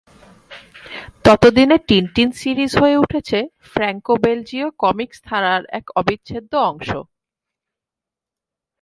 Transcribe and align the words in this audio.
ততদিনে 1.25 1.77
Tintin 1.87 2.29
series 2.39 2.71
হয়ে 2.81 2.97
উঠেছে 2.97 3.39
ফ্র্যাঙ্কো-বেলজীয় 3.71 4.67
কমিক্স 4.83 5.17
ধারার 5.27 5.61
এক 5.79 5.85
অবিচ্ছেদ্য 5.95 6.51
অংশ। 6.69 6.89